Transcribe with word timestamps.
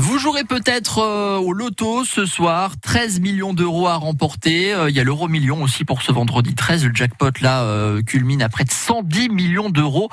Vous 0.00 0.16
jouerez 0.18 0.44
peut-être 0.44 0.98
euh, 0.98 1.38
au 1.38 1.52
loto 1.52 2.04
ce 2.04 2.24
soir, 2.24 2.72
13 2.80 3.18
millions 3.18 3.52
d'euros 3.52 3.88
à 3.88 3.96
remporter. 3.96 4.72
Euh, 4.72 4.88
Il 4.90 4.94
y 4.96 5.00
a 5.00 5.04
l'euro 5.04 5.26
million 5.26 5.60
aussi 5.60 5.84
pour 5.84 6.02
ce 6.02 6.12
vendredi 6.12 6.54
13. 6.54 6.84
Le 6.84 6.94
jackpot 6.94 7.30
là 7.40 7.62
euh, 7.62 8.00
culmine 8.02 8.40
à 8.42 8.48
près 8.48 8.62
de 8.62 8.70
110 8.70 9.28
millions 9.28 9.70
d'euros. 9.70 10.08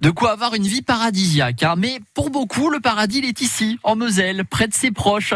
De 0.00 0.10
quoi 0.10 0.32
avoir 0.32 0.54
une 0.54 0.66
vie 0.66 0.82
paradisiaque. 0.82 1.62
hein. 1.62 1.74
Mais 1.78 2.00
pour 2.14 2.30
beaucoup, 2.30 2.68
le 2.68 2.80
paradis 2.80 3.18
il 3.18 3.26
est 3.26 3.40
ici, 3.40 3.78
en 3.84 3.94
Moselle, 3.94 4.44
près 4.44 4.66
de 4.66 4.74
ses 4.74 4.90
proches. 4.90 5.34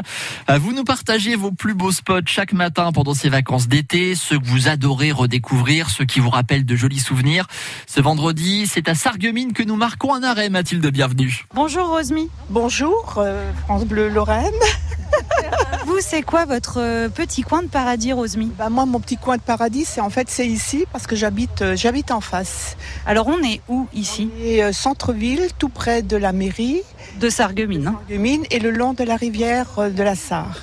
Euh, 0.51 0.59
Vous 0.59 0.73
nous 0.73 0.85
partagez 0.85 1.37
vos 1.37 1.53
plus 1.53 1.75
beaux 1.75 1.93
spots 1.93 2.27
chaque 2.27 2.53
matin 2.55 2.91
pendant 2.93 3.15
ces 3.15 3.29
vacances 3.29 3.69
d'été, 3.69 4.17
ceux 4.17 4.39
que 4.41 4.47
vous 4.47 4.69
adorez 4.69 5.13
redécouvrir, 5.13 5.91
ceux 5.91 6.05
qui 6.07 6.19
vous 6.19 6.31
rappellent 6.31 6.67
de 6.67 6.75
jolis 6.75 6.99
souvenirs. 6.99 7.47
Ce 7.87 8.01
vendredi, 8.01 8.67
c'est 8.67 8.89
à 8.89 8.97
Sarreguemines 8.97 9.53
que 9.53 9.63
nous 9.63 9.77
marquons 9.77 10.13
un 10.13 10.25
arrêt, 10.25 10.49
Mathilde, 10.51 10.87
bienvenue. 10.89 11.45
Bonjour 11.55 11.89
Rosmy. 11.89 12.29
Bonjour, 12.51 13.15
euh, 13.19 13.49
France 13.65 13.85
Bleu 13.93 14.09
Lorraine. 14.09 14.55
Vous, 15.85 15.99
c'est 16.01 16.23
quoi 16.23 16.47
votre 16.47 16.81
euh, 16.81 17.11
petit 17.11 17.43
coin 17.43 17.63
de 17.63 17.69
paradis, 17.69 18.15
Rosmy 18.15 18.51
Bah, 18.57 18.71
moi, 18.71 18.87
mon 18.87 19.01
petit 19.01 19.19
coin 19.19 19.37
de 19.37 19.43
paradis, 19.43 19.85
c'est 19.85 20.01
en 20.01 20.09
fait 20.09 20.31
c'est 20.31 20.47
ici 20.47 20.87
parce 20.91 21.07
que 21.07 21.15
j'habite 21.15 21.61
euh, 21.61 21.77
j'habite 21.77 22.11
en 22.11 22.23
face. 22.23 22.79
Alors, 23.05 23.27
on 23.29 23.43
est 23.43 23.61
où 23.69 23.87
ici? 23.93 24.31
Euh, 24.41 24.73
centre-ville, 24.73 25.49
tout 25.59 25.69
près 25.69 26.01
de 26.01 26.17
la 26.17 26.33
mairie, 26.33 26.81
De 27.21 27.29
Sarreguemines. 27.29 27.89
hein? 27.89 28.01
Mine, 28.09 28.45
et 28.51 28.61
le 28.61 28.71
long 28.71 28.95
de 28.95 29.05
la 29.05 29.17
rivière 29.17 29.67
euh, 29.77 29.91
de 29.91 30.03
la 30.03 30.15
Sarre. 30.15 30.57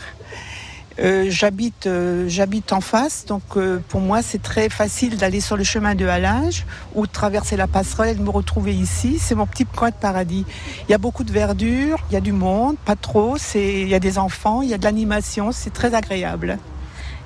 Euh, 1.01 1.27
j'habite 1.29 1.87
euh, 1.87 2.27
j'habite 2.27 2.73
en 2.73 2.81
face, 2.81 3.25
donc 3.25 3.43
euh, 3.55 3.79
pour 3.87 4.01
moi 4.01 4.21
c'est 4.21 4.41
très 4.41 4.67
facile 4.67 5.15
d'aller 5.15 5.39
sur 5.39 5.55
le 5.55 5.63
chemin 5.63 5.95
de 5.95 6.05
halage 6.05 6.65
ou 6.93 7.07
de 7.07 7.11
traverser 7.11 7.55
la 7.55 7.67
passerelle 7.67 8.09
et 8.09 8.15
de 8.15 8.21
me 8.21 8.29
retrouver 8.29 8.73
ici. 8.73 9.17
C'est 9.17 9.35
mon 9.35 9.45
petit 9.45 9.65
coin 9.65 9.91
de 9.91 9.95
paradis. 9.95 10.45
Il 10.87 10.91
y 10.91 10.93
a 10.93 10.97
beaucoup 10.97 11.23
de 11.23 11.31
verdure, 11.31 11.99
il 12.09 12.15
y 12.15 12.17
a 12.17 12.21
du 12.21 12.33
monde, 12.33 12.75
pas 12.83 12.97
trop. 12.97 13.37
C'est 13.37 13.81
il 13.81 13.87
y 13.87 13.95
a 13.95 13.99
des 13.99 14.17
enfants, 14.17 14.61
il 14.61 14.69
y 14.69 14.73
a 14.73 14.77
de 14.77 14.83
l'animation, 14.83 15.53
c'est 15.53 15.71
très 15.71 15.93
agréable. 15.95 16.57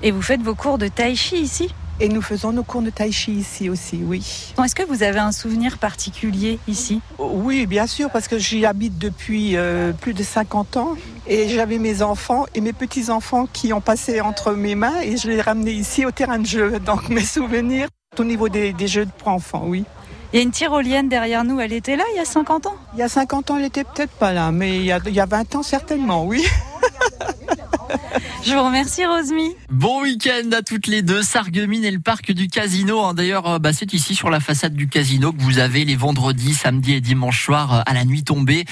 Et 0.03 0.11
vous 0.11 0.21
faites 0.21 0.41
vos 0.41 0.55
cours 0.55 0.77
de 0.77 0.87
tai 0.87 1.15
chi 1.15 1.37
ici? 1.37 1.73
Et 1.99 2.09
nous 2.09 2.21
faisons 2.21 2.51
nos 2.51 2.63
cours 2.63 2.81
de 2.81 2.89
tai 2.89 3.11
chi 3.11 3.31
ici 3.33 3.69
aussi, 3.69 4.01
oui. 4.03 4.53
Est-ce 4.63 4.75
que 4.75 4.83
vous 4.83 5.03
avez 5.03 5.19
un 5.19 5.31
souvenir 5.31 5.77
particulier 5.77 6.59
ici? 6.67 7.01
Oui, 7.19 7.65
bien 7.67 7.87
sûr, 7.87 8.09
parce 8.09 8.27
que 8.27 8.37
j'y 8.37 8.65
habite 8.65 8.97
depuis 8.97 9.55
euh, 9.55 9.91
plus 9.93 10.13
de 10.13 10.23
50 10.23 10.77
ans. 10.77 10.95
Et 11.27 11.49
j'avais 11.49 11.77
mes 11.77 12.01
enfants 12.01 12.45
et 12.55 12.61
mes 12.61 12.73
petits-enfants 12.73 13.47
qui 13.51 13.73
ont 13.73 13.81
passé 13.81 14.21
entre 14.21 14.53
mes 14.53 14.75
mains 14.75 14.99
et 15.01 15.17
je 15.17 15.29
les 15.29 15.37
ai 15.37 15.41
ramenés 15.41 15.71
ici 15.71 16.05
au 16.05 16.11
terrain 16.11 16.39
de 16.39 16.45
jeu. 16.45 16.79
Donc 16.85 17.09
mes 17.09 17.23
souvenirs 17.23 17.87
au 18.19 18.23
niveau 18.23 18.49
des, 18.49 18.73
des 18.73 18.87
jeux 18.87 19.07
pour 19.17 19.29
enfants, 19.29 19.63
oui. 19.65 19.85
Il 20.33 20.37
y 20.37 20.39
a 20.39 20.43
une 20.43 20.51
tyrolienne 20.51 21.09
derrière 21.09 21.43
nous, 21.43 21.59
elle 21.59 21.73
était 21.73 21.95
là 21.95 22.03
il 22.13 22.17
y 22.17 22.19
a 22.19 22.25
50 22.25 22.65
ans? 22.65 22.75
Il 22.93 22.99
y 22.99 23.03
a 23.03 23.09
50 23.09 23.51
ans, 23.51 23.57
elle 23.57 23.65
était 23.65 23.83
peut-être 23.83 24.11
pas 24.13 24.33
là, 24.33 24.51
mais 24.51 24.77
il 24.77 24.85
y, 24.85 24.91
a, 24.91 24.99
il 25.05 25.13
y 25.13 25.19
a 25.19 25.27
20 25.27 25.55
ans 25.55 25.63
certainement, 25.63 26.25
oui. 26.25 26.43
Je 28.45 28.53
vous 28.53 28.63
remercie 28.63 29.05
Rosmy. 29.05 29.55
Bon 29.69 30.01
week-end 30.01 30.49
à 30.51 30.61
toutes 30.61 30.87
les 30.87 31.01
deux, 31.01 31.23
Sarreguemines 31.23 31.83
et 31.85 31.91
le 31.91 31.99
parc 31.99 32.31
du 32.31 32.47
casino. 32.47 33.03
hein. 33.03 33.13
D'ailleurs, 33.13 33.47
euh, 33.47 33.59
bah, 33.59 33.73
c'est 33.73 33.93
ici 33.93 34.15
sur 34.15 34.29
la 34.29 34.39
façade 34.39 34.73
du 34.73 34.87
casino 34.87 35.31
que 35.31 35.41
vous 35.41 35.59
avez 35.59 35.85
les 35.85 35.95
vendredis, 35.95 36.53
samedis 36.53 36.93
et 36.93 37.01
dimanche 37.01 37.43
soir 37.43 37.73
euh, 37.73 37.81
à 37.85 37.93
la 37.93 38.05
nuit 38.05 38.23
tombée 38.23 38.65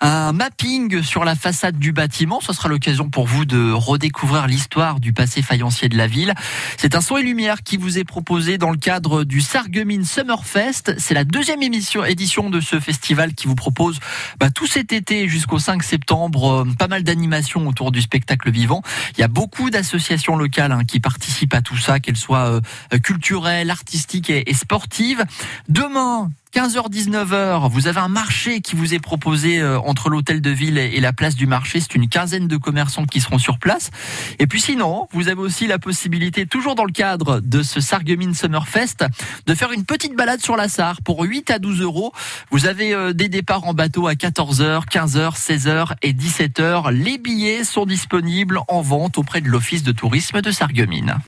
un 0.00 0.32
mapping 0.32 1.02
sur 1.02 1.24
la 1.24 1.34
façade 1.34 1.78
du 1.78 1.92
bâtiment. 1.92 2.40
Ce 2.40 2.52
sera 2.52 2.68
l'occasion 2.68 3.10
pour 3.10 3.26
vous 3.26 3.44
de 3.44 3.70
redécouvrir 3.72 4.46
l'histoire 4.46 5.00
du 5.00 5.12
passé 5.12 5.42
faïencier 5.42 5.88
de 5.88 5.96
la 5.96 6.06
ville. 6.06 6.34
C'est 6.76 6.94
un 6.94 7.00
son 7.00 7.16
et 7.16 7.22
lumière 7.22 7.62
qui 7.62 7.76
vous 7.76 7.98
est 7.98 8.04
proposé 8.04 8.58
dans 8.58 8.70
le 8.70 8.78
cadre 8.78 9.24
du 9.24 9.40
Sarreguemines 9.40 10.04
Summerfest. 10.04 10.94
C'est 10.98 11.14
la 11.14 11.24
deuxième 11.24 11.62
émission, 11.62 12.04
édition 12.04 12.50
de 12.50 12.60
ce 12.60 12.80
festival 12.80 13.34
qui 13.34 13.46
vous 13.46 13.54
propose 13.54 13.98
bah, 14.40 14.50
tout 14.50 14.66
cet 14.66 14.92
été 14.92 15.28
jusqu'au 15.28 15.58
5 15.58 15.82
septembre 15.82 16.62
euh, 16.62 16.64
pas 16.78 16.88
mal 16.88 17.02
d'animations 17.02 17.66
autour 17.68 17.92
du 17.92 18.00
spectacle 18.00 18.50
vivant. 18.50 18.82
Il 19.16 19.20
y 19.20 19.24
a 19.24 19.28
beaucoup 19.28 19.70
d'associations 19.70 20.36
locales 20.36 20.72
hein, 20.72 20.84
qui 20.86 21.00
participent 21.00 21.54
à 21.54 21.62
tout 21.62 21.76
ça, 21.76 22.00
qu'elles 22.00 22.16
soient 22.16 22.60
euh, 22.92 22.98
culturelles, 22.98 23.70
artistiques 23.70 24.30
et, 24.30 24.50
et 24.50 24.54
sportives. 24.54 25.24
Demain, 25.68 26.30
15h-19h, 26.54 27.70
vous 27.70 27.88
avez 27.88 28.00
un 28.00 28.08
marché 28.08 28.60
qui 28.60 28.74
vous 28.74 28.94
est 28.94 28.98
proposé 28.98 29.60
euh, 29.60 29.78
entre 29.80 30.08
l'hôtel 30.08 30.40
de 30.40 30.50
ville 30.50 30.78
et 30.78 30.98
la 31.00 31.12
place 31.12 31.34
du 31.34 31.46
marché. 31.46 31.80
C'est 31.80 31.94
une 31.94 32.08
quinzaine 32.08 32.48
de 32.48 32.56
commerçants 32.56 33.04
qui 33.04 33.20
seront 33.20 33.38
sur 33.38 33.58
place. 33.58 33.90
Et 34.38 34.46
puis 34.46 34.60
sinon, 34.60 35.08
vous 35.12 35.28
avez 35.28 35.40
aussi 35.40 35.66
la 35.66 35.78
possibilité, 35.78 36.46
toujours 36.46 36.74
dans 36.74 36.84
le 36.84 36.92
cadre 36.92 37.40
de 37.40 37.62
ce 37.62 37.80
Sarreguemines 37.80 38.34
Summerfest, 38.34 39.04
de 39.46 39.54
faire 39.54 39.72
une 39.72 39.84
petite 39.84 40.16
balade 40.16 40.40
sur 40.40 40.56
la 40.56 40.68
Sarre 40.68 41.02
pour 41.02 41.22
8 41.22 41.50
à 41.50 41.58
12 41.58 41.82
euros. 41.82 42.12
Vous 42.50 42.66
avez 42.66 42.94
euh, 42.94 43.12
des 43.12 43.28
départs 43.28 43.66
en 43.66 43.74
bateau 43.74 44.06
à 44.06 44.14
14h, 44.14 44.86
15h, 44.88 45.36
16h 45.38 45.96
et 46.02 46.12
17h. 46.12 46.92
Les 46.92 47.18
billets 47.18 47.64
sont 47.64 47.84
disponibles 47.84 48.60
en 48.68 48.80
vente 48.80 49.18
auprès 49.18 49.40
de 49.40 49.48
l'Office 49.48 49.82
de 49.82 49.92
tourisme 49.92 50.40
de 50.40 50.50
Sarreguemines. 50.50 51.16